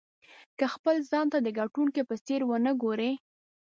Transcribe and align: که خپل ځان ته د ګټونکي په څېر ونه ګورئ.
که 0.57 0.65
خپل 0.73 0.95
ځان 1.09 1.25
ته 1.33 1.37
د 1.41 1.47
ګټونکي 1.59 2.01
په 2.09 2.15
څېر 2.25 2.41
ونه 2.45 2.71
ګورئ. 2.83 3.13